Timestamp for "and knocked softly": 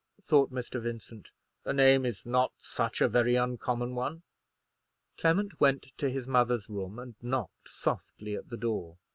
6.97-8.33